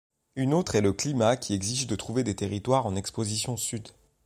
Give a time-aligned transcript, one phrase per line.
[0.35, 3.87] Une autre est le climat qui exige de trouver des terroirs en exposition sud.